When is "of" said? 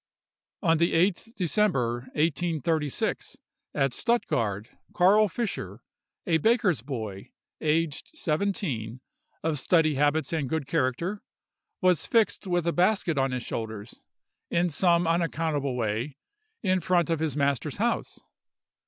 9.43-9.59, 17.11-17.19